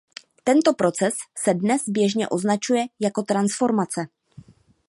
Tento 0.43 0.73
proces 0.73 1.13
se 1.37 1.53
dnes 1.53 1.81
běžně 1.87 2.27
označuje 2.29 2.85
jako 2.99 3.23
transformace. 3.23 4.07